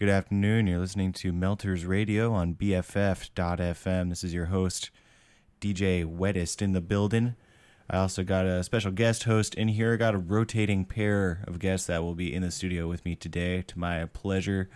[0.00, 0.66] Good afternoon.
[0.66, 4.08] You're listening to Melters Radio on BFF.FM.
[4.08, 4.90] This is your host,
[5.60, 7.34] DJ Wettest, in the building.
[7.90, 9.92] I also got a special guest host in here.
[9.92, 13.14] I got a rotating pair of guests that will be in the studio with me
[13.14, 14.70] today, to my pleasure.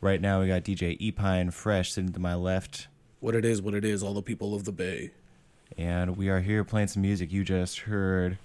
[0.00, 2.88] Right now, we got DJ Epine Fresh sitting to my left,
[3.20, 5.12] What it is, what it is, all the people of the Bay.
[5.78, 7.30] and we are here playing some music.
[7.30, 8.36] You just heard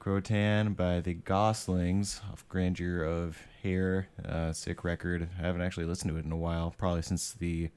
[0.00, 4.08] Croatan by the Goslings of Grandeur of Hair.
[4.24, 5.28] Uh, sick record.
[5.38, 7.68] I haven't actually listened to it in a while, probably since the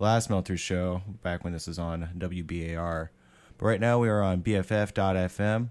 [0.00, 3.10] last Melters show, back when this was on WBAR.
[3.58, 5.68] But right now we are on BFF.FM.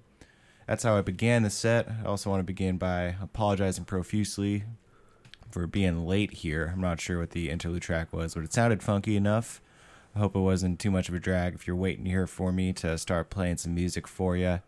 [0.65, 1.89] That's how I began the set.
[1.89, 4.63] I also want to begin by apologizing profusely
[5.51, 6.71] for being late here.
[6.74, 9.60] I'm not sure what the interlude track was, but it sounded funky enough.
[10.15, 12.71] I hope it wasn't too much of a drag if you're waiting here for me
[12.74, 14.62] to start playing some music for you.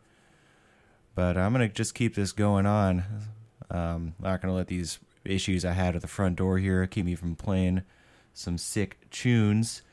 [1.15, 3.03] But I'm going to just keep this going on.
[3.69, 6.85] Um, I'm not going to let these issues I had at the front door here
[6.87, 7.83] keep me from playing
[8.33, 9.83] some sick tunes.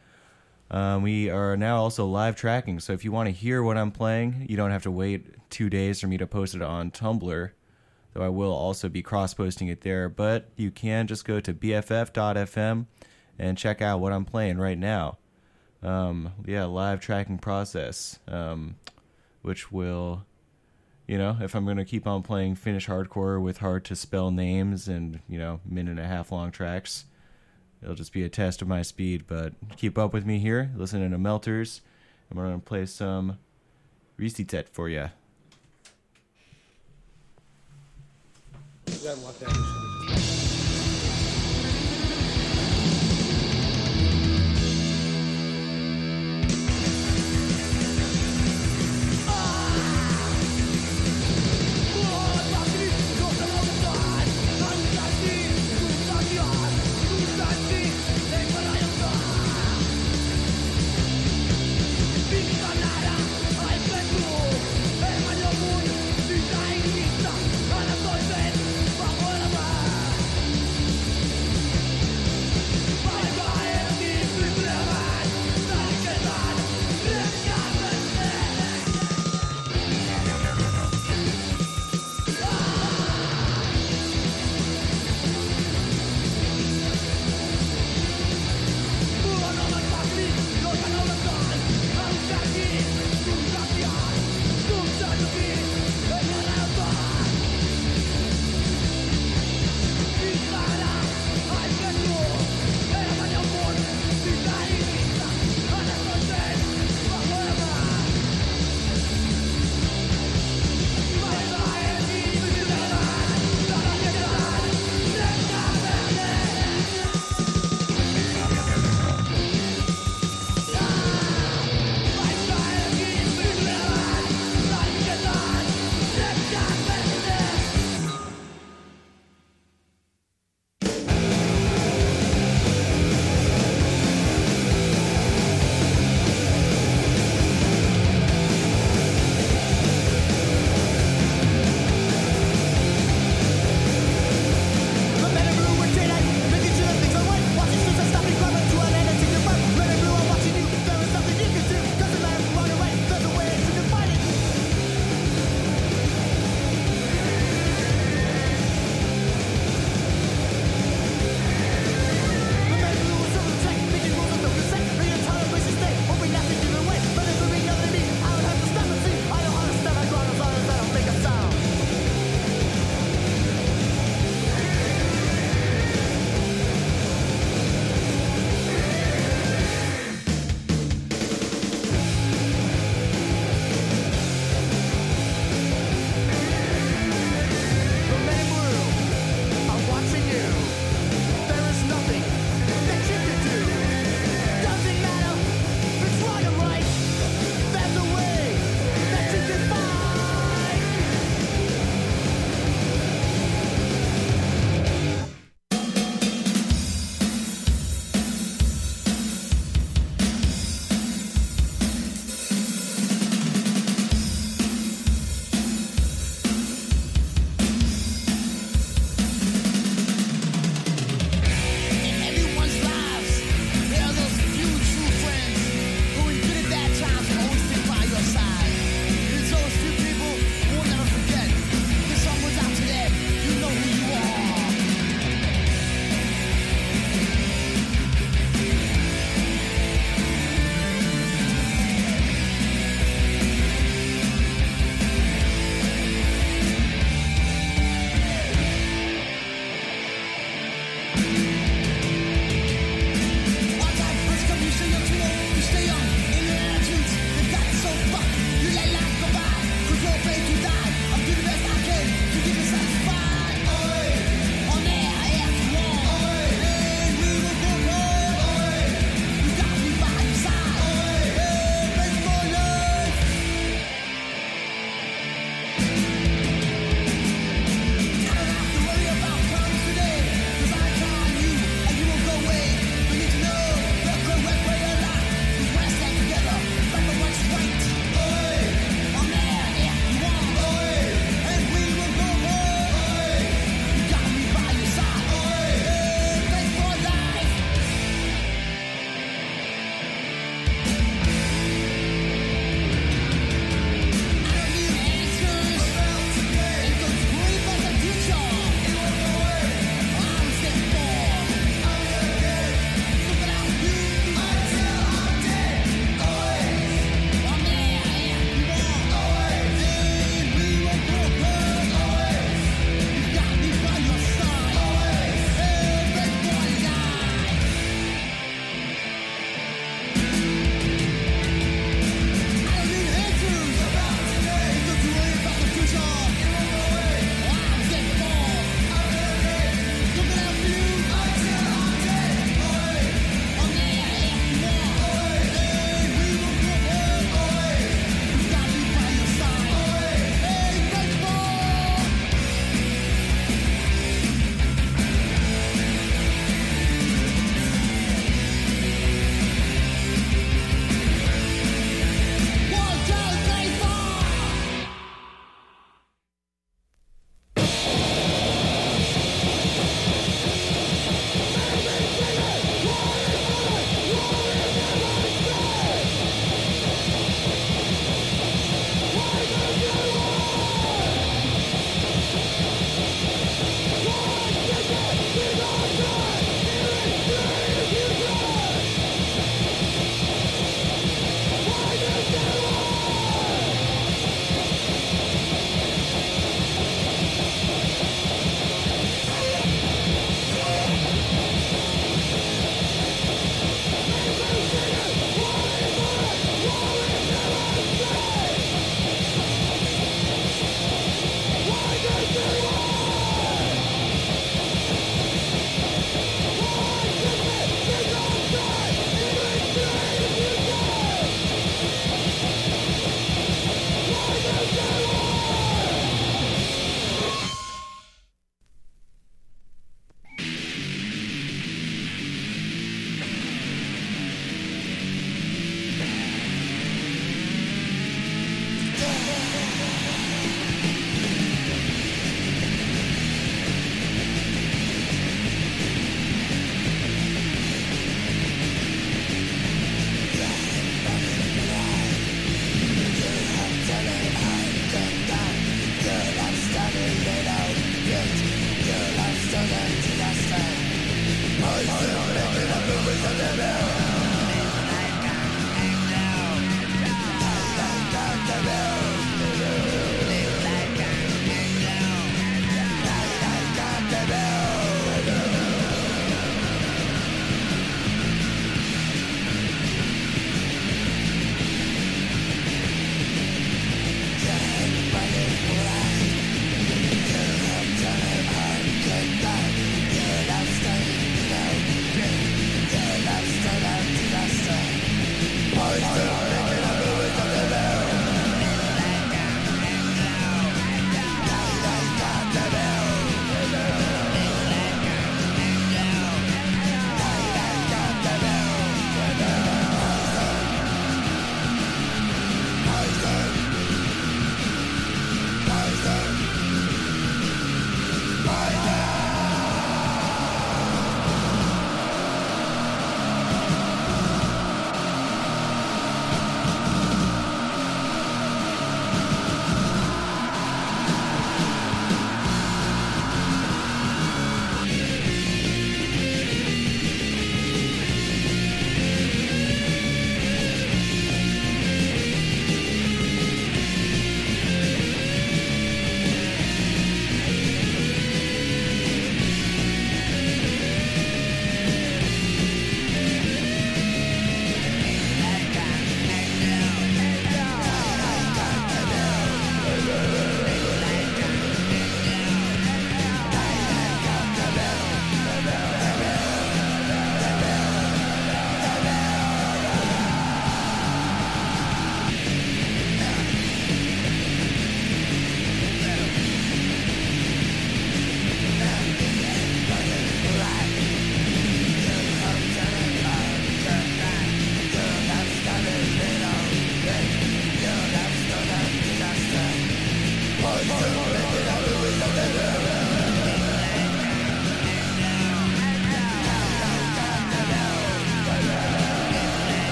[0.71, 3.91] Um, we are now also live tracking, so if you want to hear what I'm
[3.91, 7.50] playing, you don't have to wait two days for me to post it on Tumblr,
[8.15, 10.09] though I will also be cross posting it there.
[10.09, 12.87] But you can just go to bff.fm
[13.39, 15.19] and check out what I'm playing right now.
[15.83, 18.77] Um, yeah, live tracking process, um,
[19.43, 20.25] which will,
[21.11, 24.31] you know, if I'm going to keep on playing Finnish hardcore with hard to spell
[24.31, 27.05] names and, you know, minute and a half long tracks,
[27.83, 30.71] It'll just be a test of my speed, but keep up with me here.
[30.76, 31.81] Listening to Melters.
[32.31, 33.38] I'm going to play some
[34.19, 35.09] Riistetyt for you.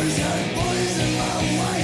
[0.00, 1.79] poison, poison my way.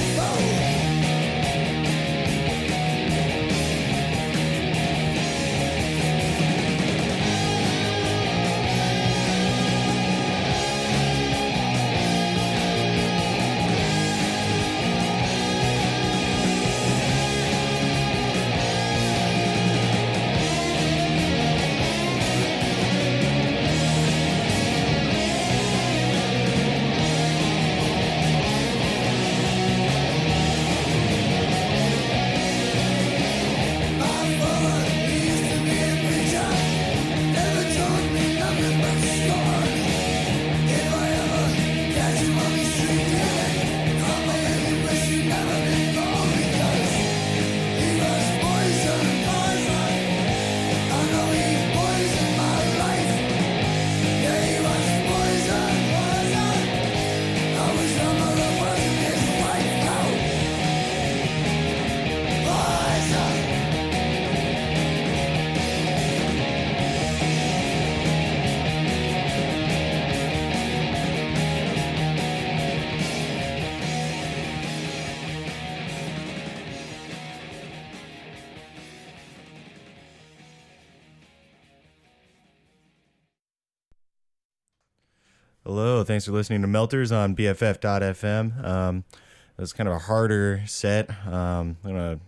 [86.07, 88.65] Thanks for listening to Melters on BFF.fm.
[88.65, 91.09] Um, it was kind of a harder set.
[91.27, 92.19] Um, I'm gonna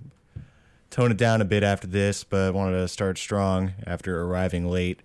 [0.89, 4.69] tone it down a bit after this, but I wanted to start strong after arriving
[4.69, 4.99] late,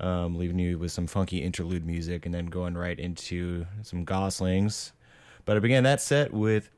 [0.00, 4.92] um, leaving you with some funky interlude music, and then going right into some Goslings.
[5.44, 6.70] But I began that set with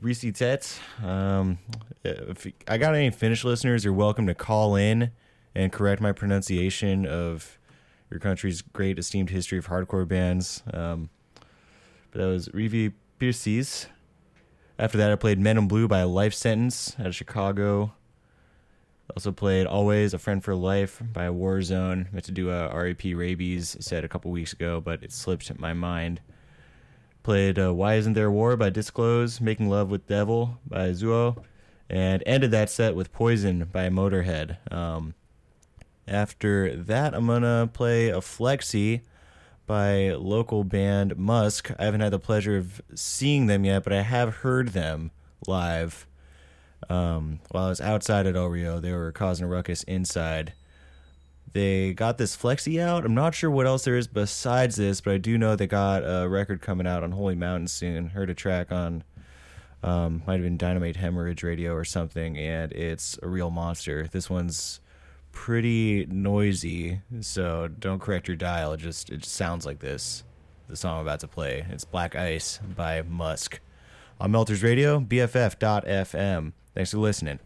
[0.00, 0.76] Reese Tet.
[1.04, 1.58] Um,
[2.02, 5.12] if I got any Finnish listeners, you're welcome to call in
[5.54, 7.60] and correct my pronunciation of
[8.14, 10.62] your country's great esteemed history of hardcore bands.
[10.72, 11.10] Um,
[12.12, 13.88] but that was Revi Persees.
[14.78, 17.92] After that, I played Men in Blue by Life Sentence out of Chicago.
[19.16, 22.12] Also played Always a Friend for Life by Warzone.
[22.12, 25.72] Meant to do a RAP Rabies set a couple weeks ago, but it slipped my
[25.72, 26.20] mind.
[27.24, 31.42] Played uh, Why Isn't There War by Disclose, Making Love with Devil by Zouo,
[31.90, 34.72] and ended that set with Poison by Motorhead.
[34.72, 35.14] Um,
[36.06, 39.02] after that, I'm gonna play a flexi
[39.66, 41.70] by local band Musk.
[41.78, 45.10] I haven't had the pleasure of seeing them yet, but I have heard them
[45.46, 46.06] live.
[46.90, 50.52] Um, while I was outside at El Rio, they were causing a ruckus inside.
[51.52, 53.04] They got this flexi out.
[53.04, 56.02] I'm not sure what else there is besides this, but I do know they got
[56.02, 58.08] a record coming out on Holy Mountain soon.
[58.08, 59.04] Heard a track on,
[59.82, 64.08] um, might have been Dynamite Hemorrhage Radio or something, and it's a real monster.
[64.10, 64.80] This one's
[65.34, 68.72] pretty noisy, so don't correct your dial.
[68.72, 70.24] It just it just sounds like this.
[70.68, 71.66] The song I'm about to play.
[71.68, 73.60] It's Black Ice by Musk.
[74.20, 76.52] On Melters Radio, BFF.FM.
[76.74, 77.40] Thanks for listening.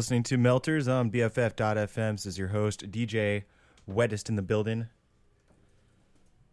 [0.00, 2.12] Listening to Melters on BFF.FM.
[2.12, 3.42] This is your host, DJ
[3.86, 4.88] Wettest in the building.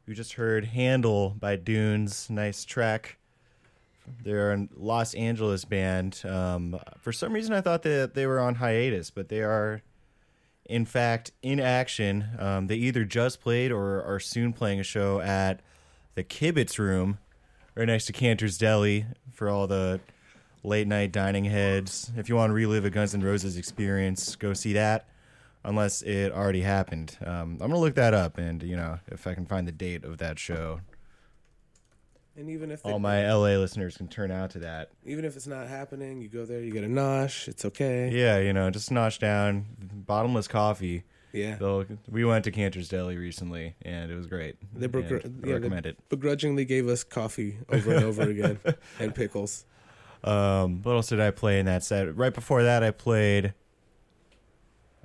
[0.05, 2.29] We just heard Handle by Dunes.
[2.29, 3.17] Nice track.
[4.21, 6.23] They're a Los Angeles band.
[6.25, 9.81] Um, for some reason, I thought that they were on hiatus, but they are,
[10.65, 12.25] in fact, in action.
[12.37, 15.61] Um, they either just played or are soon playing a show at
[16.15, 17.17] the Kibitz Room,
[17.75, 20.01] right next to Canter's Deli, for all the
[20.67, 22.11] late night dining heads.
[22.17, 25.07] If you want to relive a Guns N' Roses experience, go see that.
[25.63, 29.33] Unless it already happened, um, I'm gonna look that up, and you know if I
[29.33, 30.79] can find the date of that show,
[32.37, 34.91] And even if they, all my LA listeners can turn out to that.
[35.05, 37.47] even if it's not happening, you go there, you get a nosh.
[37.47, 38.09] It's okay.
[38.13, 39.65] Yeah, you know, just notch down
[40.05, 41.03] bottomless coffee.
[41.33, 41.55] Yeah.
[41.55, 44.55] They'll, we went to Canter's Deli recently, and it was great.
[44.73, 46.09] They, begr- yeah, recommend they it.
[46.09, 48.59] begrudgingly gave us coffee over and over again
[48.99, 49.65] and pickles.
[50.27, 52.13] Um, what else did I play in that set?
[52.17, 53.53] Right before that, I played.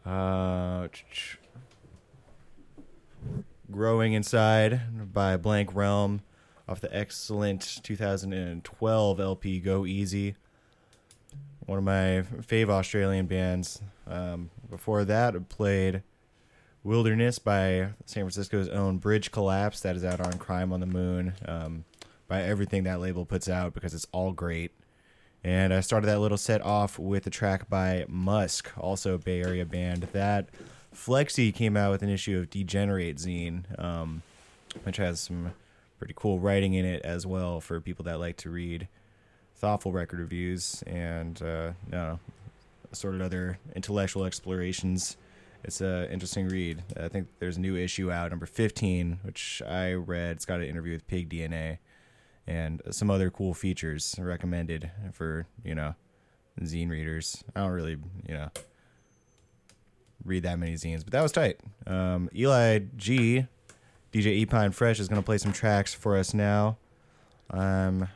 [0.04, 0.88] Uh,
[3.70, 6.22] Growing Inside by Blank Realm
[6.68, 10.34] off the excellent 2012 LP Go Easy.
[11.66, 13.80] One of my fave Australian bands.
[14.08, 16.02] Um, before that, I played
[16.82, 19.80] Wilderness by San Francisco's own Bridge Collapse.
[19.82, 21.34] That is out on Crime on the Moon.
[21.46, 21.84] Um,
[22.26, 24.72] by everything that label puts out because it's all great.
[25.44, 29.64] And I started that little set off with a track by Musk, also Bay Area
[29.64, 30.08] band.
[30.12, 30.48] That
[30.94, 34.22] Flexi came out with an issue of Degenerate Zine, um,
[34.84, 35.52] which has some
[35.98, 38.88] pretty cool writing in it as well for people that like to read
[39.56, 42.16] thoughtful record reviews and uh,
[42.92, 45.16] sort of other intellectual explorations.
[45.64, 46.82] It's an interesting read.
[46.98, 50.36] I think there's a new issue out, number 15, which I read.
[50.36, 51.78] It's got an interview with Pig DNA
[52.46, 55.94] and some other cool features recommended for you know
[56.60, 57.42] zine readers.
[57.54, 58.50] I don't really you know
[60.24, 61.58] read that many zines, but that was tight.
[61.86, 63.46] Um, Eli G,
[64.12, 66.76] DJ E-Pine Fresh is gonna play some tracks for us now.
[67.50, 68.08] I'm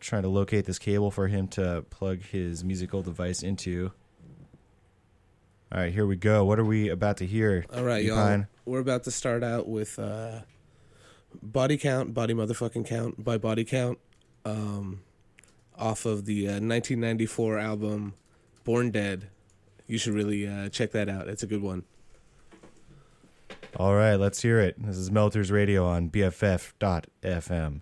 [0.00, 3.92] trying to locate this cable for him to plug his musical device into.
[5.70, 6.44] All right, here we go.
[6.44, 7.64] What are we about to hear?
[7.74, 8.18] All right, y'all.
[8.18, 8.46] E-Pine?
[8.66, 10.40] We're about to start out with uh,
[11.42, 13.98] Body Count, Body Motherfucking Count by Body Count,
[14.44, 15.00] um,
[15.78, 18.14] off of the uh, 1994 album
[18.64, 19.28] Born Dead.
[19.86, 21.28] You should really uh, check that out.
[21.28, 21.84] It's a good one.
[23.76, 24.76] All right, let's hear it.
[24.78, 27.80] This is Melters Radio on BFF.FM.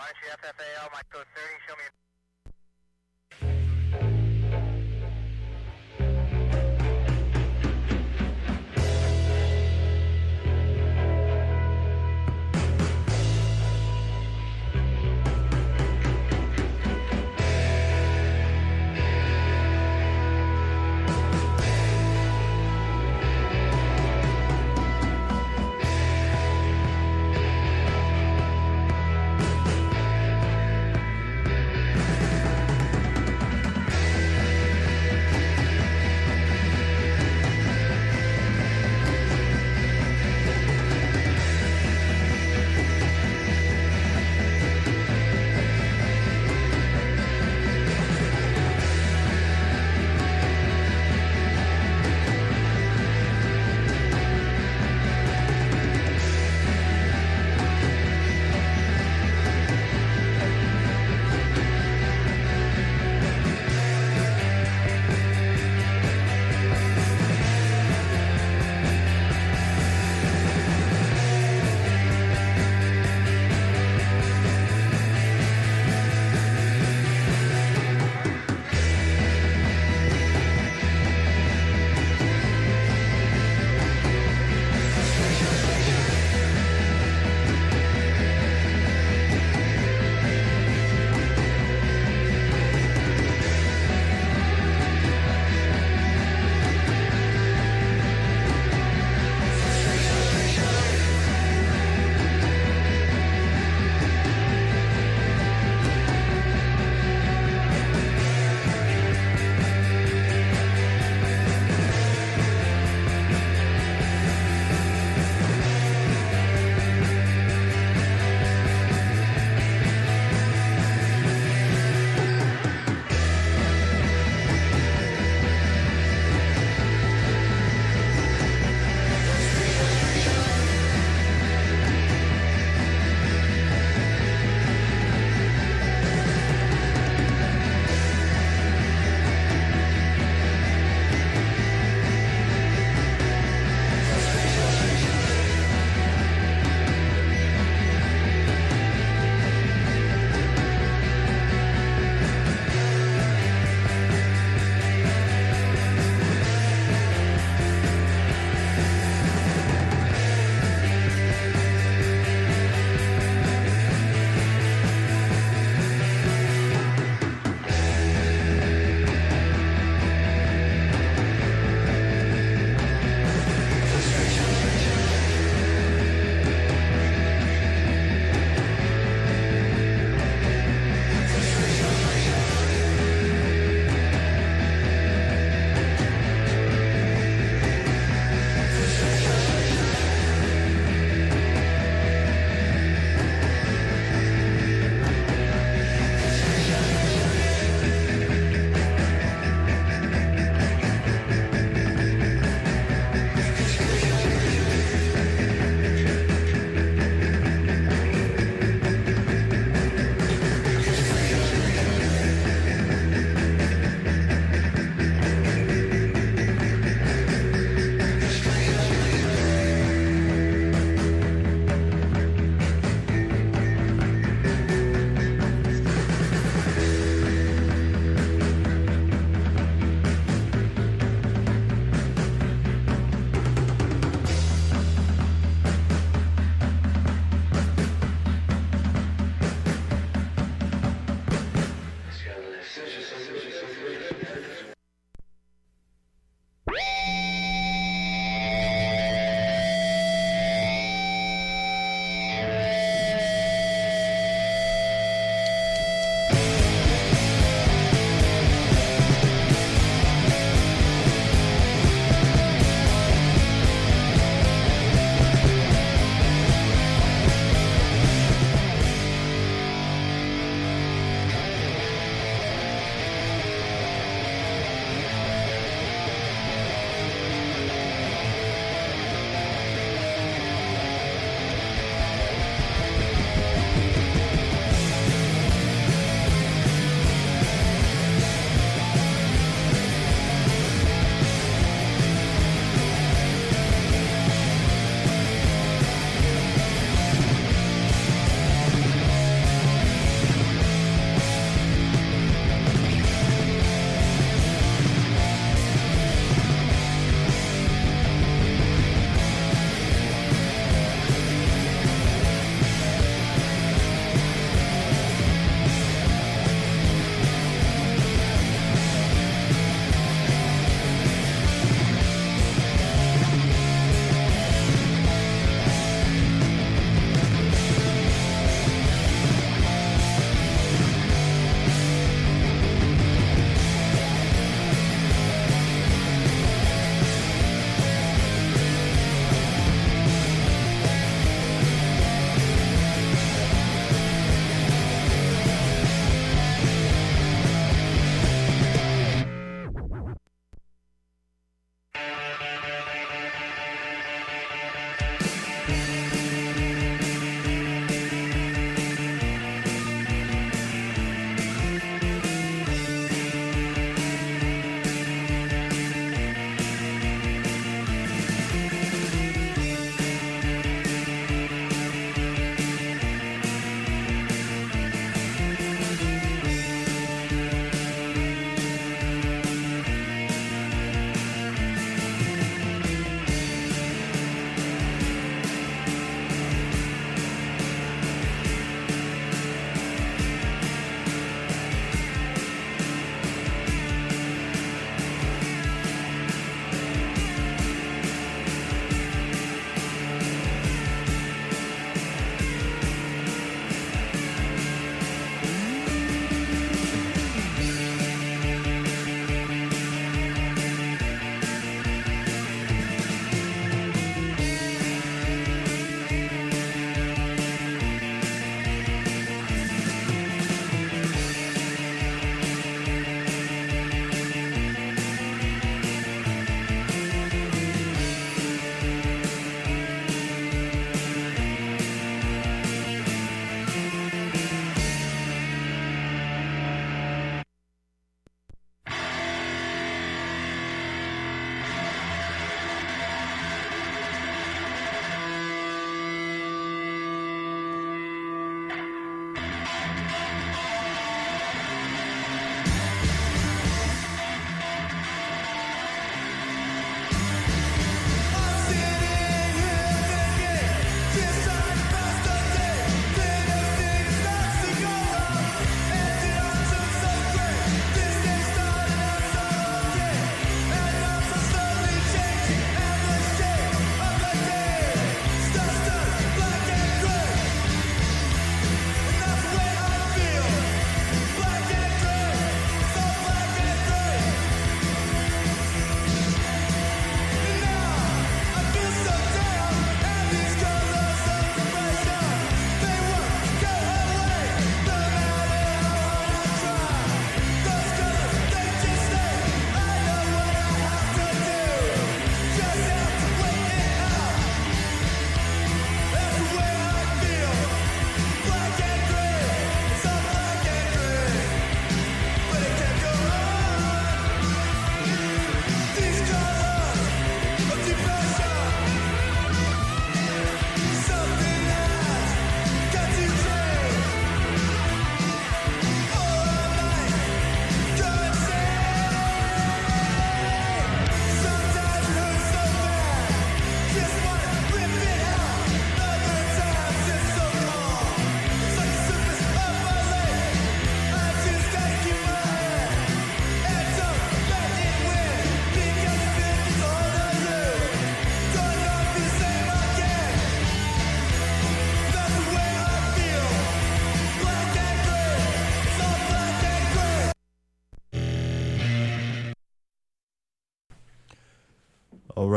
[0.00, 1.99] Orange FFAL, my code 30, show me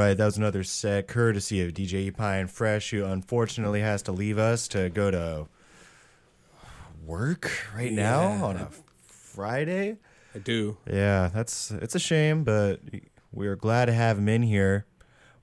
[0.03, 4.37] right, that was another set courtesy of DJ Pine Fresh, who unfortunately has to leave
[4.37, 5.47] us to go to
[7.05, 8.69] work right now on a
[9.07, 9.97] Friday.
[10.35, 10.77] I do.
[10.85, 12.79] Yeah, that's it's a shame, but
[13.31, 14.85] we're glad to have him in here.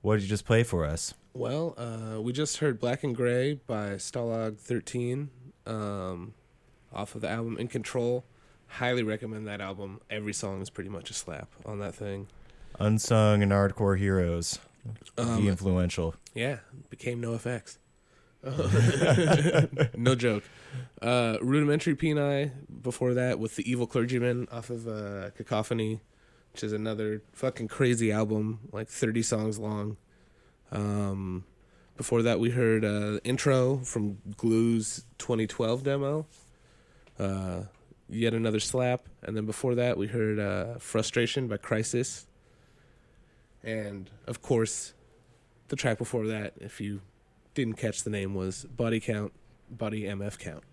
[0.01, 1.13] What did you just play for us?
[1.33, 5.29] Well, uh, we just heard Black and Grey by Stalag 13
[5.65, 6.33] um,
[6.93, 8.25] off of the album In Control.
[8.67, 10.01] Highly recommend that album.
[10.09, 12.27] Every song is pretty much a slap on that thing.
[12.85, 14.59] Unsung and hardcore heroes,
[15.17, 16.15] Um, influential.
[16.33, 16.57] Yeah,
[16.89, 17.77] became no effects.
[18.43, 20.43] no joke.
[21.01, 22.51] Uh, Rudimentary Peni
[22.81, 25.99] before that with the Evil Clergyman off of uh, Cacophony,
[26.53, 29.97] which is another fucking crazy album, like 30 songs long.
[30.71, 31.43] Um,
[31.97, 36.25] before that, we heard uh, intro from Glue's 2012 demo.
[37.19, 37.63] Uh,
[38.09, 42.25] yet another slap, and then before that, we heard uh, "Frustration" by Crisis,
[43.63, 44.93] and of course,
[45.67, 47.01] the track before that, if you
[47.53, 49.33] didn't catch the name, was Body Count,
[49.69, 50.63] Body MF Count.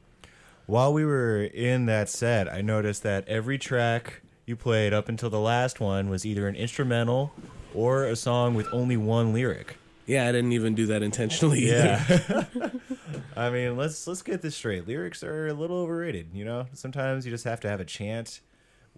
[0.67, 5.31] While we were in that set, I noticed that every track you played up until
[5.31, 7.33] the last one was either an instrumental
[7.75, 9.77] or a song with only one lyric.
[10.07, 11.69] Yeah, I didn't even do that intentionally.
[11.69, 12.45] Yeah.
[13.37, 14.87] I mean, let's let's get this straight.
[14.89, 16.67] Lyrics are a little overrated, you know?
[16.73, 18.41] Sometimes you just have to have a chant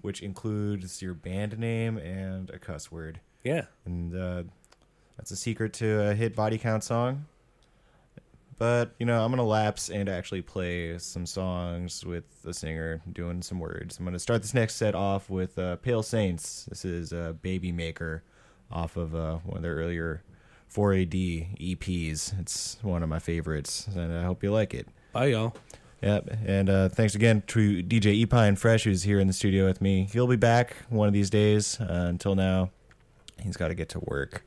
[0.02, 3.20] which includes your band name and a cuss word.
[3.44, 3.66] Yeah.
[3.84, 4.42] And uh,
[5.16, 7.26] that's a secret to a hit body count song.
[8.58, 13.00] But, you know, I'm going to lapse and actually play some songs with the singer
[13.10, 13.98] doing some words.
[13.98, 16.66] I'm going to start this next set off with uh, Pale Saints.
[16.68, 18.22] This is uh, Baby Maker
[18.70, 20.22] off of uh, one of their earlier
[20.70, 22.38] 4AD EPs.
[22.38, 24.88] It's one of my favorites, and I hope you like it.
[25.12, 25.56] Bye, y'all.
[26.02, 29.80] Yep, and uh, thanks again to DJ E-Pine Fresh, who's here in the studio with
[29.82, 30.08] me.
[30.12, 31.78] He'll be back one of these days.
[31.80, 32.70] Uh, until now,
[33.40, 34.44] he's got to get to work.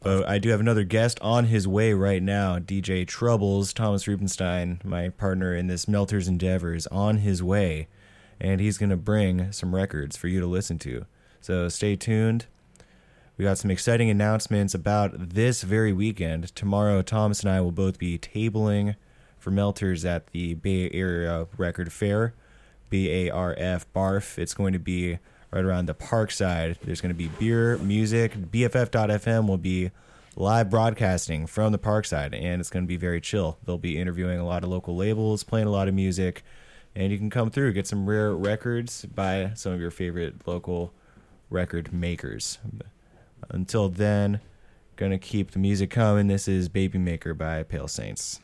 [0.00, 2.58] But I do have another guest on his way right now.
[2.58, 7.88] DJ Troubles, Thomas Rubenstein, my partner in this Melters endeavor, is on his way,
[8.40, 11.04] and he's going to bring some records for you to listen to.
[11.40, 12.46] So stay tuned.
[13.36, 16.54] We got some exciting announcements about this very weekend.
[16.54, 18.96] Tomorrow, Thomas and I will both be tabling
[19.38, 22.34] for Melters at the Bay Area Record Fair,
[22.90, 24.38] B A R F BARF.
[24.38, 25.18] It's going to be
[25.50, 26.76] right around the Parkside.
[26.82, 28.34] There's going to be beer, music.
[28.34, 29.90] BFF.FM will be
[30.36, 33.58] live broadcasting from the Parkside, and it's going to be very chill.
[33.64, 36.44] They'll be interviewing a lot of local labels, playing a lot of music,
[36.94, 40.92] and you can come through, get some rare records by some of your favorite local
[41.50, 42.58] record makers.
[43.50, 44.40] Until then,
[44.96, 46.26] gonna keep the music coming.
[46.26, 48.40] This is Baby Maker by Pale Saints.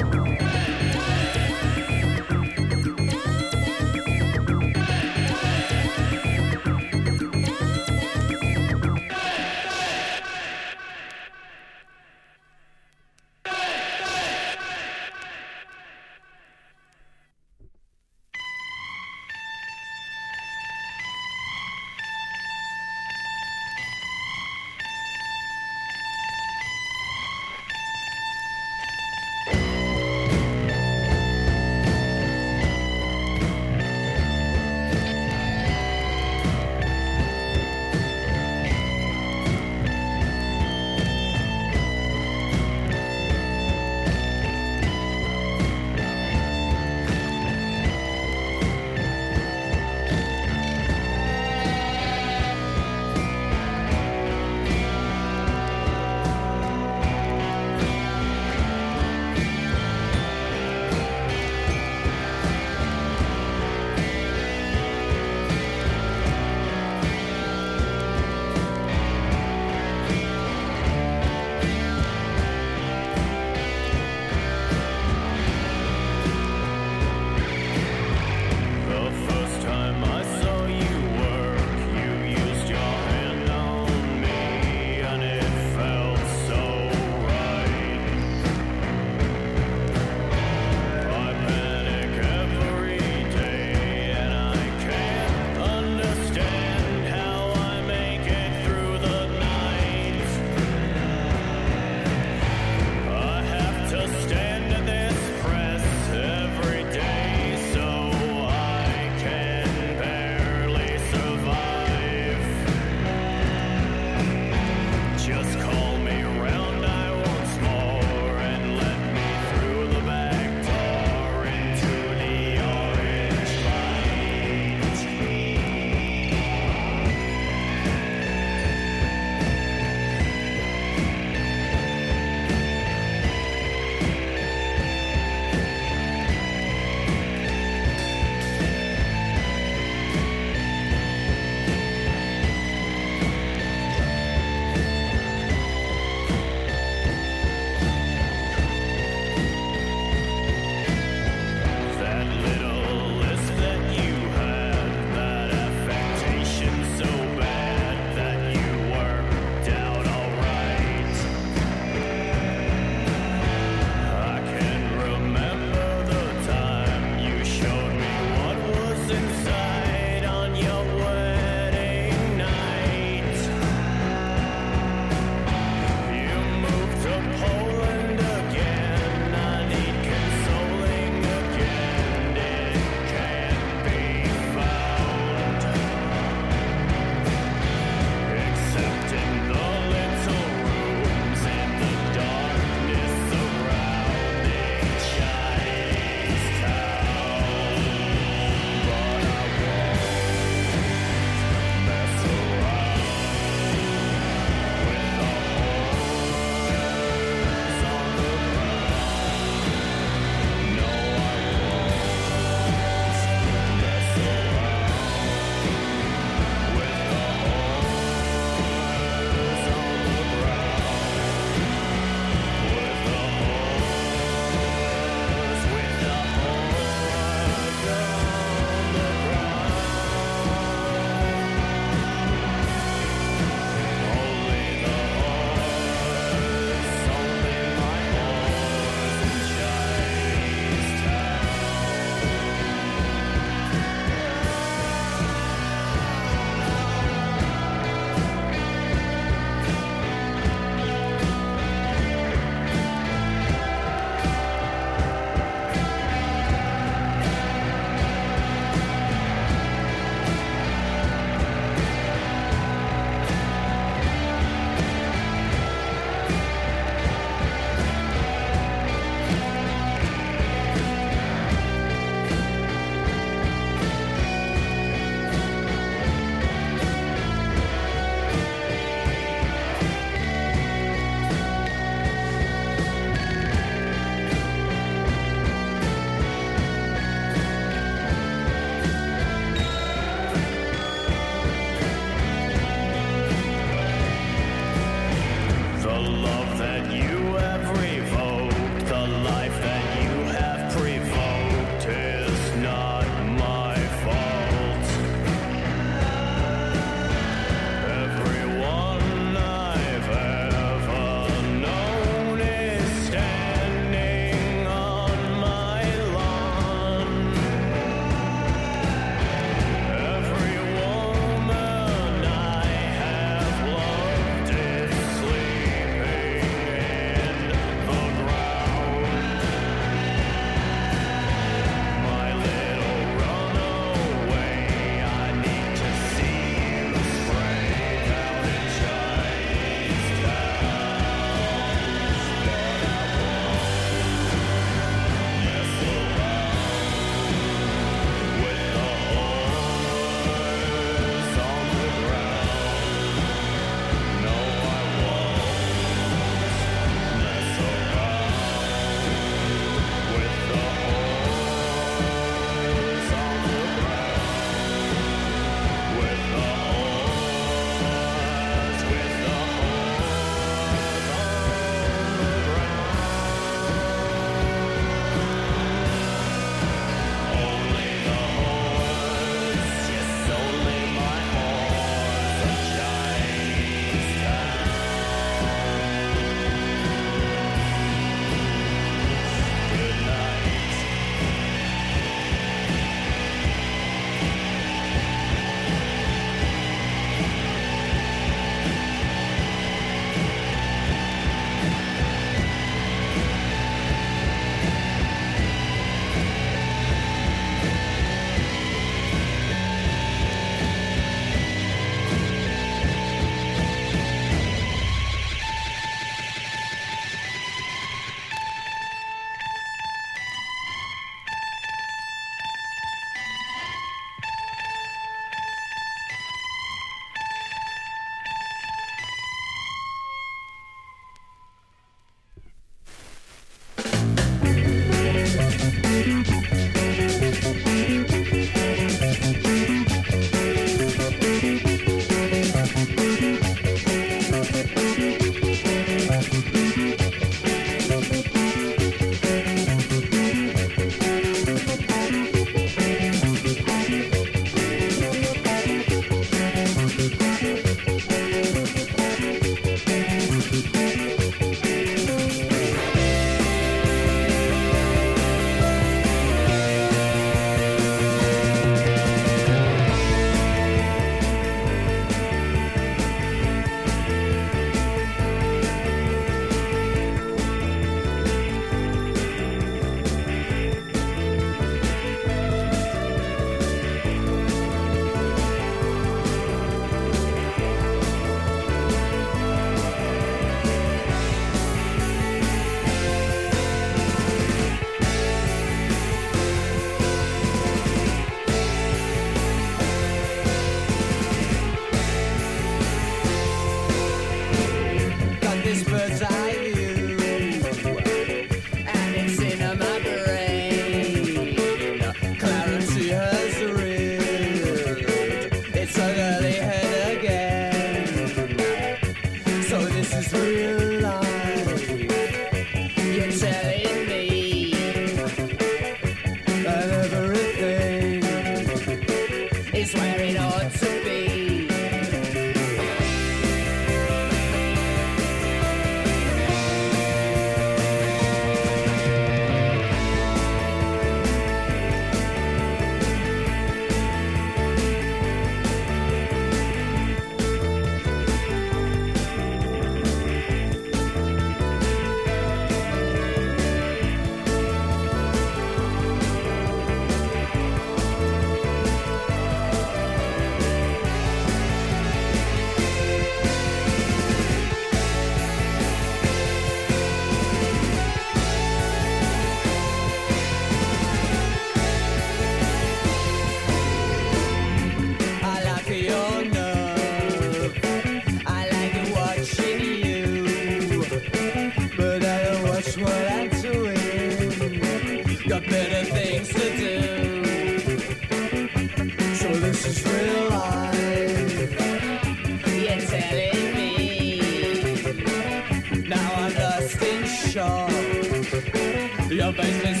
[599.51, 600.00] Your face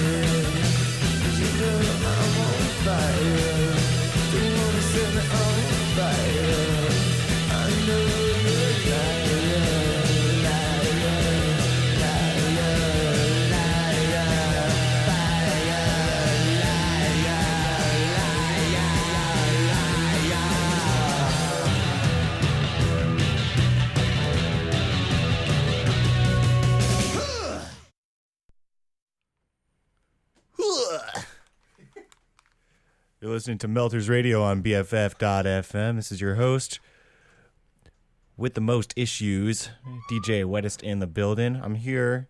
[0.00, 0.39] Bye.
[33.40, 35.96] Listening to Melters Radio on BFF.FM.
[35.96, 36.78] This is your host
[38.36, 39.70] with the most issues,
[40.10, 41.58] DJ Wettest in the building.
[41.64, 42.28] I'm here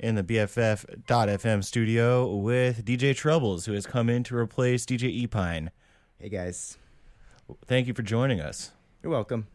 [0.00, 5.70] in the BFF.FM studio with DJ Troubles, who has come in to replace DJ E-Pine.
[6.18, 6.76] Hey guys,
[7.66, 8.72] Thank you for joining us.
[9.00, 9.46] you're welcome.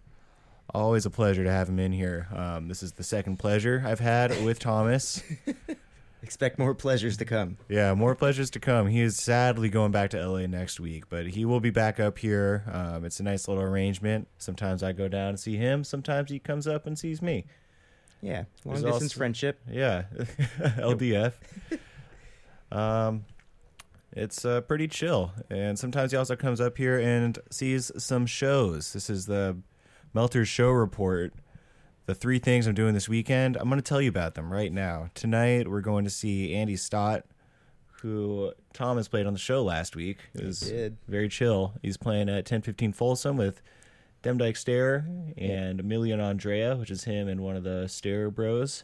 [0.74, 2.30] Always a pleasure to have him in here.
[2.34, 5.22] Um, this is the second pleasure I've had with Thomas.
[6.24, 7.58] Expect more pleasures to come.
[7.68, 8.88] Yeah, more pleasures to come.
[8.88, 12.18] He is sadly going back to LA next week, but he will be back up
[12.18, 12.64] here.
[12.72, 14.30] Um, it's a nice little arrangement.
[14.38, 15.84] Sometimes I go down and see him.
[15.84, 17.46] Sometimes he comes up and sees me.
[18.22, 19.60] Yeah, long There's distance also- friendship.
[19.70, 20.04] Yeah,
[20.78, 21.34] LDF.
[22.72, 23.26] um,
[24.14, 28.94] it's uh, pretty chill, and sometimes he also comes up here and sees some shows.
[28.94, 29.58] This is the
[30.14, 31.34] Melters Show Report.
[32.06, 33.56] The three things I'm doing this weekend.
[33.56, 35.10] I'm going to tell you about them right now.
[35.14, 37.24] Tonight we're going to see Andy Stott,
[38.02, 40.18] who Tom has played on the show last week.
[40.34, 40.98] It was did.
[41.08, 41.76] very chill.
[41.82, 43.62] He's playing at 1015 Folsom with
[44.22, 45.08] Demdike Stare
[45.38, 48.84] and Millie and Andrea, which is him and one of the Stare Bros.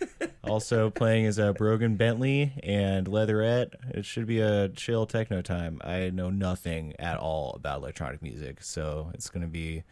[0.44, 3.74] also playing is uh, Brogan Bentley and Leatherette.
[3.90, 5.80] It should be a chill techno time.
[5.82, 9.82] I know nothing at all about electronic music, so it's going to be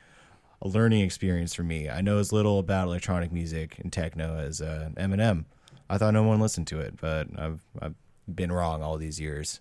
[0.62, 1.88] a learning experience for me.
[1.88, 5.44] I know as little about electronic music and techno as uh, Eminem.
[5.90, 7.94] I thought no one listened to it, but I've I've
[8.32, 9.60] been wrong all these years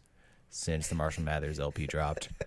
[0.50, 2.30] since the Marshall Mathers LP dropped.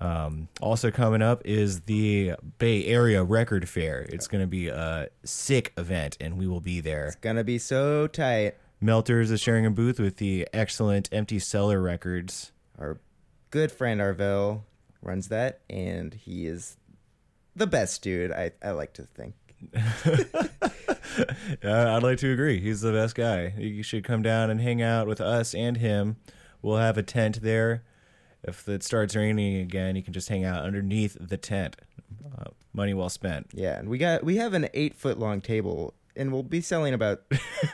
[0.00, 4.02] Um, also coming up is the Bay Area Record Fair.
[4.10, 7.06] It's going to be a sick event, and we will be there.
[7.06, 8.56] It's Gonna be so tight.
[8.82, 12.52] Melters is sharing a booth with the excellent Empty Cellar Records.
[12.78, 12.98] Our
[13.50, 14.62] good friend Arvell
[15.00, 16.76] runs that, and he is
[17.56, 18.32] the best dude.
[18.32, 19.34] I I like to think.
[21.62, 22.60] I'd like to agree.
[22.60, 23.54] He's the best guy.
[23.56, 26.16] You should come down and hang out with us and him.
[26.60, 27.84] We'll have a tent there.
[28.42, 31.76] If it starts raining again, you can just hang out underneath the tent.
[32.38, 33.48] Uh, money well spent.
[33.54, 36.92] Yeah, and we got we have an eight foot long table, and we'll be selling
[36.92, 37.22] about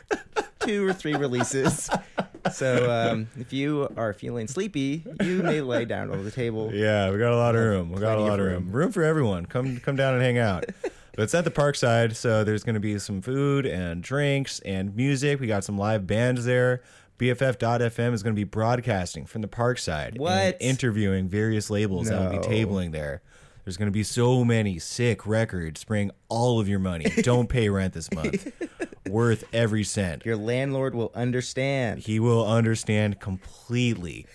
[0.61, 1.91] two or three releases.
[2.53, 6.71] So um, if you are feeling sleepy, you may lay down on the table.
[6.75, 7.91] Yeah, we got a lot of room.
[7.93, 8.71] We got a lot of room.
[8.73, 8.93] room.
[8.93, 9.47] For everyone.
[9.47, 10.65] Come come down and hang out.
[11.17, 14.95] But it's at the Parkside, so there's going to be some food and drinks and
[14.95, 15.41] music.
[15.41, 16.83] We got some live bands there.
[17.19, 20.11] BFF.FM is going to be broadcasting from the Parkside.
[20.13, 20.57] and What?
[20.61, 22.43] interviewing various labels that will be No.
[22.43, 23.23] tabling there.
[23.65, 25.85] There's going to be so many sick records.
[25.85, 27.05] Bring all of your money.
[27.23, 28.51] Don't pay rent this month.
[29.09, 30.27] Worth every cent.
[30.27, 32.01] Your landlord will understand.
[32.01, 34.27] He will understand completely.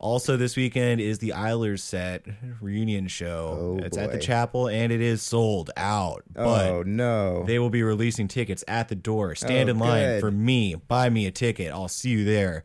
[0.00, 2.24] Also, this weekend is the Eilers set
[2.60, 3.78] reunion show.
[3.80, 6.24] Oh, it's at the chapel and it is sold out.
[6.34, 7.44] Oh no!
[7.46, 9.36] they will be releasing tickets at the door.
[9.36, 10.20] Stand Oh, in line good.
[10.20, 10.74] for me.
[10.74, 11.70] Buy me a ticket.
[11.72, 12.64] I'll see you there.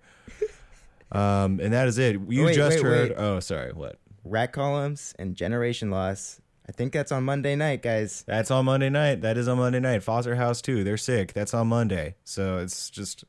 [1.11, 2.13] Um, and that is it.
[2.27, 3.09] You Wait, just wait, heard.
[3.11, 3.17] wait.
[3.17, 3.71] Oh, sorry.
[3.71, 3.97] What?
[4.25, 6.41] Rat columns and generation loss.
[6.67, 8.23] I think that's on Monday night, guys.
[8.27, 9.21] That's on Monday night.
[9.21, 10.03] That is on Monday night.
[10.03, 10.83] Foster House too.
[10.83, 11.33] They're sick.
[11.33, 12.15] That's on Monday.
[12.25, 13.23] So it's just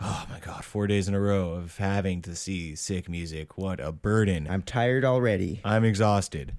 [0.00, 3.56] oh my god, four days in a row of having to see sick music.
[3.56, 4.46] What a burden.
[4.50, 5.60] I'm tired already.
[5.64, 6.54] I'm exhausted.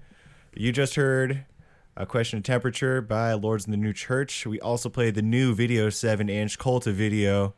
[0.55, 1.45] You just heard
[1.95, 4.45] a question of temperature by Lords of the New Church.
[4.47, 7.53] We also played the new video seven inch Culta video.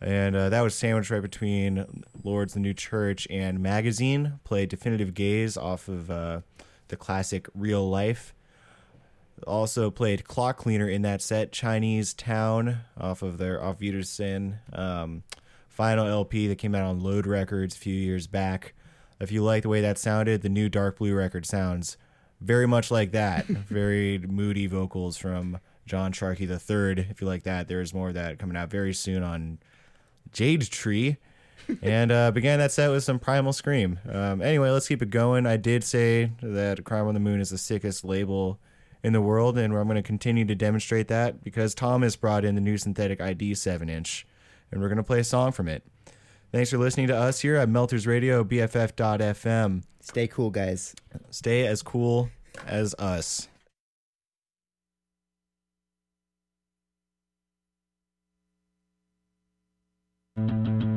[0.00, 4.40] And uh, that was sandwiched right between Lords the New Church and Magazine.
[4.44, 6.40] Played Definitive Gaze off of uh,
[6.94, 8.32] the classic Real Life.
[9.48, 11.50] Also played Clockcleaner in that set.
[11.50, 15.24] Chinese Town off of their off Wiedersehen um,
[15.68, 18.74] final LP that came out on Load Records a few years back.
[19.18, 21.96] If you like the way that sounded, the new Dark Blue record sounds
[22.40, 23.46] very much like that.
[23.46, 27.06] very moody vocals from John Sharkey III.
[27.10, 29.58] If you like that, there's more of that coming out very soon on
[30.32, 31.16] Jade Tree.
[31.82, 33.98] And uh, began that set with some Primal Scream.
[34.10, 35.46] Um, anyway, let's keep it going.
[35.46, 38.58] I did say that Crime on the Moon is the sickest label
[39.02, 42.54] in the world, and I'm going to continue to demonstrate that because Thomas brought in
[42.54, 44.26] the new synthetic ID 7 inch,
[44.72, 45.82] and we're going to play a song from it.
[46.52, 49.82] Thanks for listening to us here at Melters Radio, BFF.FM.
[50.00, 50.94] Stay cool, guys.
[51.30, 52.30] Stay as cool
[52.66, 53.48] as us.
[60.36, 60.93] Thank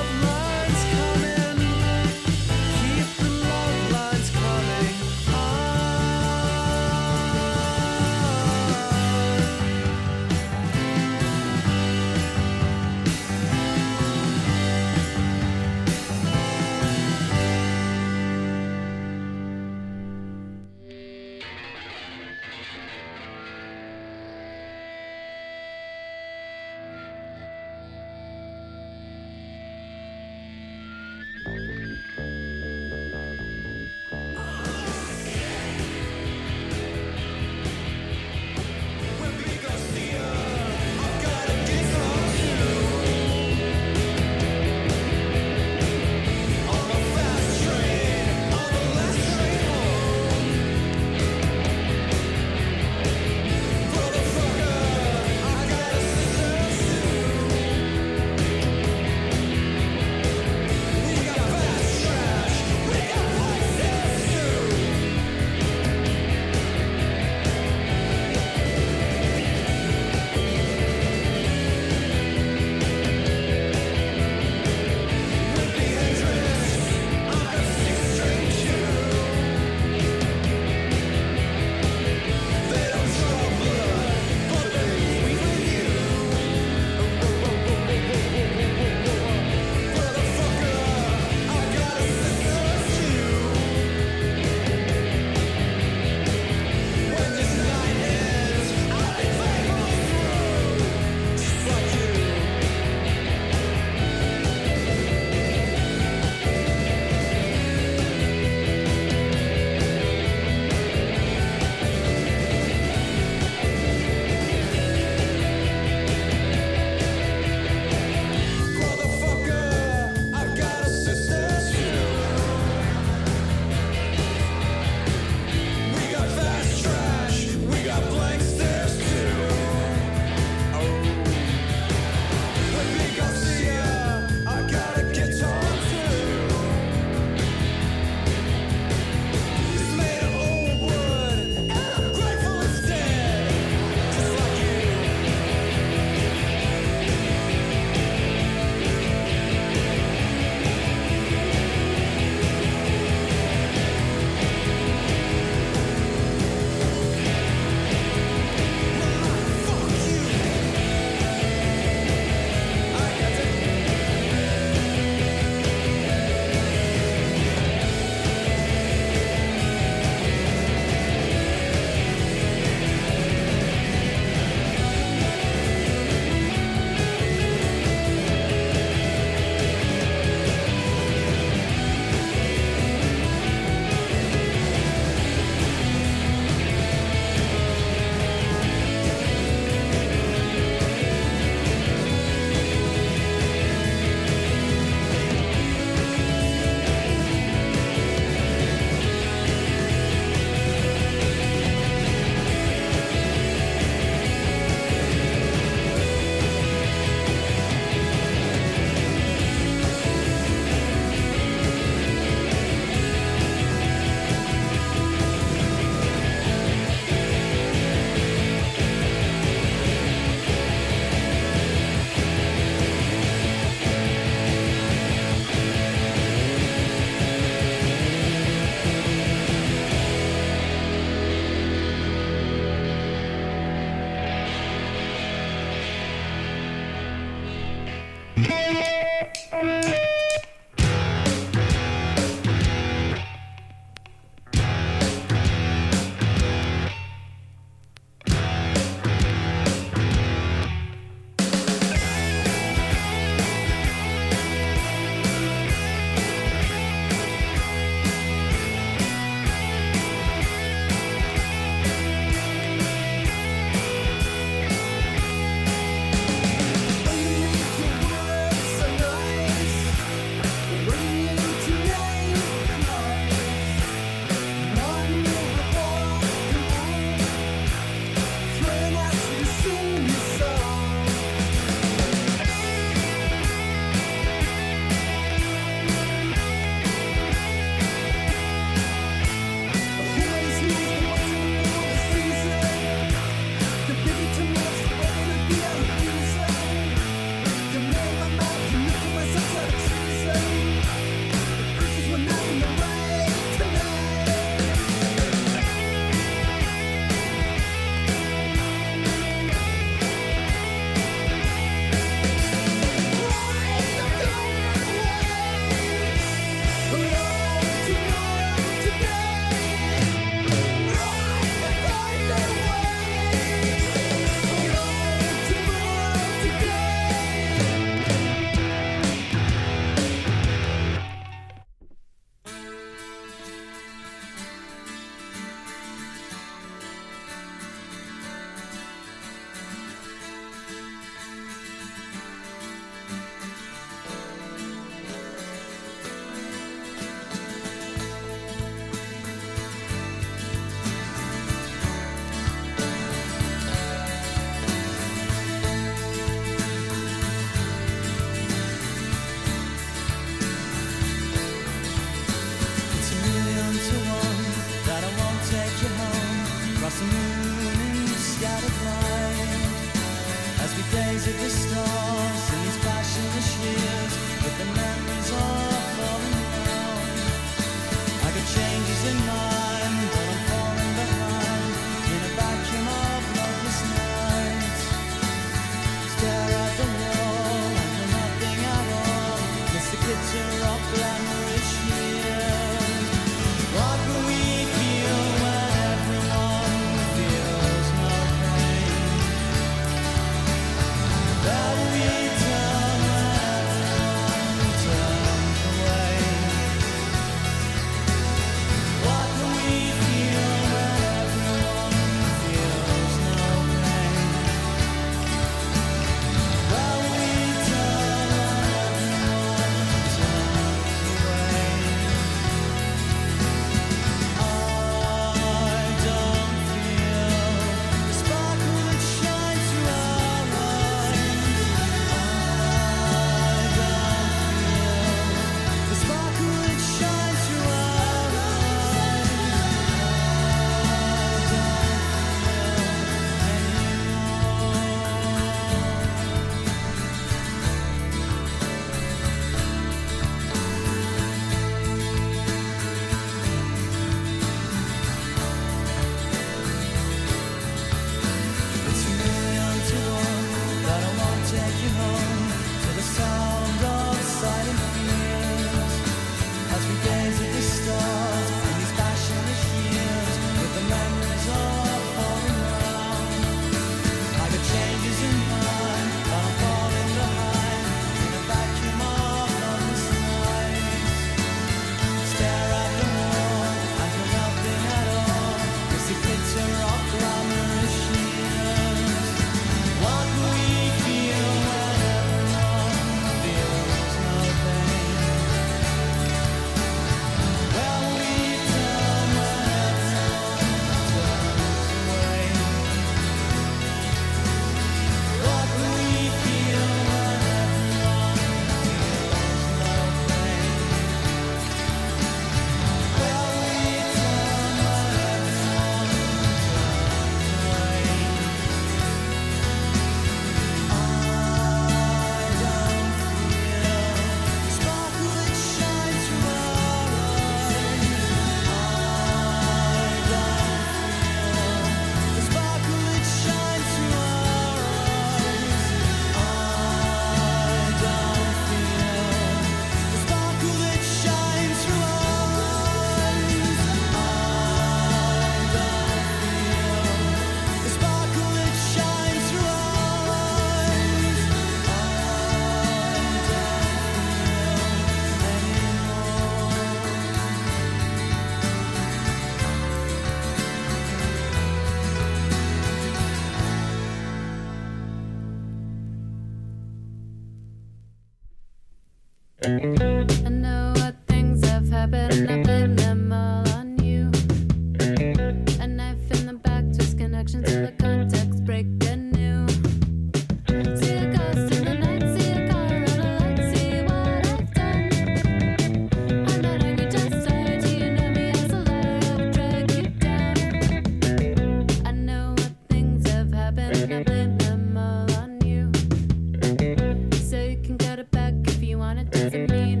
[599.51, 600.00] doesn't mean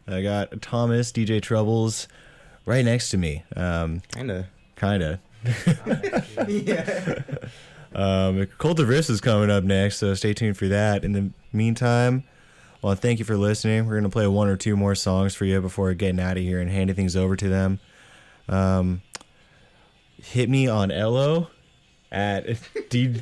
[0.13, 2.07] I got Thomas, DJ Troubles,
[2.65, 3.43] right next to me.
[3.55, 4.49] Um, Kinda.
[4.75, 5.19] kinda.
[6.47, 7.19] yeah.
[7.93, 11.03] Um, Cult of Riffs is coming up next, so stay tuned for that.
[11.03, 12.23] In the meantime,
[12.81, 13.85] well, thank you for listening.
[13.85, 16.61] We're gonna play one or two more songs for you before getting out of here
[16.61, 17.81] and handing things over to them.
[18.47, 19.01] Um,
[20.23, 21.49] hit me on Ello
[22.13, 22.45] at
[22.89, 23.21] D-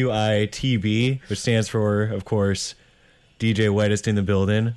[0.00, 2.74] DJWITB, which stands for, of course,
[3.38, 4.74] DJ Wettest in the building.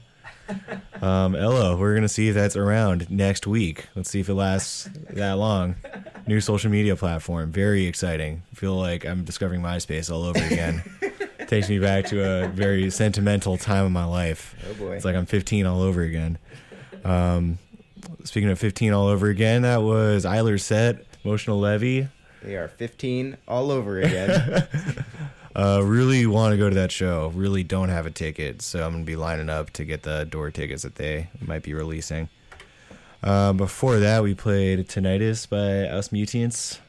[1.01, 3.87] Um, Ello, we're gonna see if that's around next week.
[3.93, 5.75] Let's see if it lasts that long.
[6.27, 8.43] New social media platform, very exciting.
[8.53, 10.81] feel like I'm discovering MySpace all over again.
[11.47, 14.55] Takes me back to a very sentimental time of my life.
[14.69, 14.91] Oh boy.
[14.93, 16.37] It's like I'm 15 all over again.
[17.03, 17.57] Um,
[18.23, 22.07] speaking of 15 all over again, that was Eiler's set, Emotional Levy.
[22.43, 24.67] They are 15 all over again.
[25.55, 27.31] Uh, really want to go to that show.
[27.35, 30.49] Really don't have a ticket, so I'm gonna be lining up to get the door
[30.49, 32.29] tickets that they might be releasing.
[33.21, 36.79] Uh, before that, we played Tinnitus by Aus Muteants.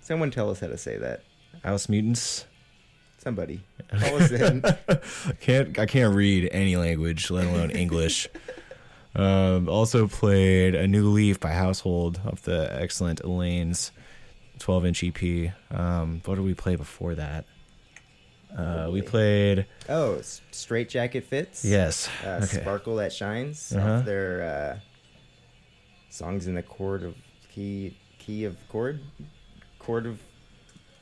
[0.00, 1.22] Someone tell us how to say that.
[1.64, 2.44] Aus Muteants.
[3.18, 3.62] Somebody.
[3.88, 4.62] Call us in.
[4.64, 8.28] I can't I can't read any language, let alone English.
[9.16, 13.90] Um, also played a new leaf by Household off the excellent Elaine's
[14.58, 15.52] 12 inch EP.
[15.70, 17.46] Um, what did we play before that?
[18.56, 20.20] Uh, we played Oh,
[20.50, 21.64] Straitjacket Fits.
[21.64, 22.08] yes.
[22.24, 22.60] Uh, okay.
[22.60, 23.72] Sparkle That Shines.
[23.72, 24.00] Uh-huh.
[24.00, 24.78] Their uh,
[26.10, 27.14] songs in the chord of
[27.52, 29.00] key key of chord
[29.78, 30.18] chord of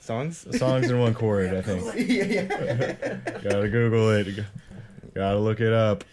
[0.00, 0.46] songs.
[0.58, 1.84] Songs in one chord, I think.
[2.08, 3.40] yeah, yeah.
[3.42, 4.44] Gotta Google it.
[5.14, 6.04] Gotta look it up.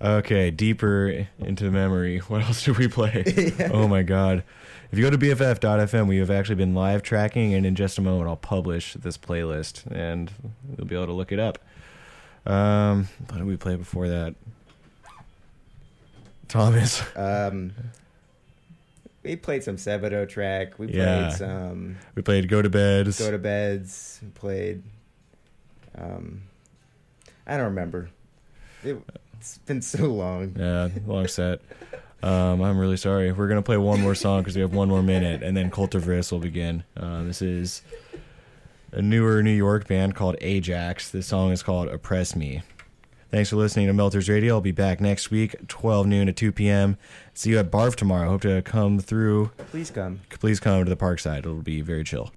[0.00, 2.18] Okay, deeper into memory.
[2.18, 3.52] What else did we play?
[3.72, 4.42] Oh my god.
[4.92, 8.02] If you go to BFF.fm, we have actually been live tracking, and in just a
[8.02, 10.30] moment, I'll publish this playlist, and
[10.76, 11.58] you'll be able to look it up.
[12.44, 14.34] Um, what did we play before that?
[16.48, 17.02] Thomas.
[17.16, 17.72] Um,
[19.22, 20.78] we played some Sebadoh track.
[20.78, 21.30] We played Yeah.
[21.30, 23.18] some We played Go to Beds.
[23.18, 24.20] Go to Beds.
[24.22, 24.82] We played.
[25.96, 26.42] Um,
[27.46, 28.10] I don't remember.
[28.84, 28.98] It,
[29.40, 30.54] it's been so long.
[30.58, 31.60] Yeah, long set.
[32.22, 33.32] Um, I'm really sorry.
[33.32, 35.94] We're gonna play one more song because we have one more minute, and then Cult
[35.94, 36.84] of Riffs will begin.
[36.96, 37.82] Uh, this is
[38.92, 41.10] a newer New York band called Ajax.
[41.10, 42.62] This song is called "Oppress Me."
[43.30, 44.56] Thanks for listening to Melters Radio.
[44.56, 46.98] I'll be back next week, 12 noon to 2 p.m.
[47.32, 48.28] See you at Barf tomorrow.
[48.28, 49.50] Hope to come through.
[49.70, 50.20] Please come.
[50.28, 51.38] Please come to the Parkside.
[51.38, 52.30] It'll be very chill.